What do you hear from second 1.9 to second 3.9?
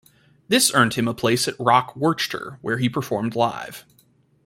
Werchter, where he performed live.